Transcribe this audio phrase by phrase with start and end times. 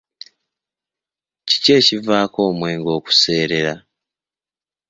[1.47, 3.73] Kiki ekivaako omwenge okuseerera?